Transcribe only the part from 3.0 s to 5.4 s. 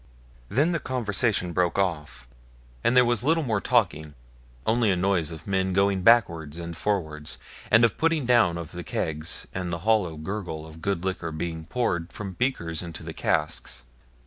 was little more talking, only a noise